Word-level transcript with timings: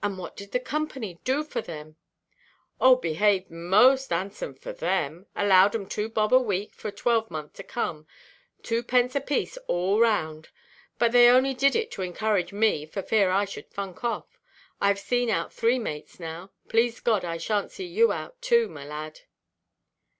"And 0.00 0.16
what 0.16 0.36
did 0.36 0.52
the 0.52 0.60
Company 0.60 1.18
do 1.24 1.42
for 1.42 1.60
them?" 1.60 1.96
"Oh, 2.80 2.94
behaved 2.94 3.50
most 3.50 4.12
'andsome 4.12 4.54
for 4.54 4.72
them. 4.72 5.26
Allowed 5.34 5.74
'em 5.74 5.88
two 5.88 6.08
bob 6.08 6.32
a 6.32 6.38
week 6.38 6.72
for 6.72 6.86
a 6.86 6.92
twelvemonth 6.92 7.54
to 7.54 7.64
come—twopence 7.64 9.16
apiece 9.16 9.56
all 9.66 9.98
round. 9.98 10.50
But 11.00 11.10
they 11.10 11.26
only 11.28 11.52
did 11.54 11.74
it 11.74 11.90
to 11.90 12.02
encourage 12.02 12.52
me, 12.52 12.86
for 12.86 13.02
fear 13.02 13.30
I 13.32 13.44
should 13.44 13.66
funk 13.66 14.04
off. 14.04 14.38
I 14.80 14.86
have 14.86 15.00
seen 15.00 15.28
out 15.30 15.52
three 15.52 15.80
mates 15.80 16.20
now. 16.20 16.52
Please 16.68 17.00
God, 17.00 17.24
I 17.24 17.36
shanʼt 17.36 17.70
see 17.70 17.86
you 17.86 18.12
out 18.12 18.40
too, 18.40 18.68
my 18.68 18.84
lad." 18.84 19.22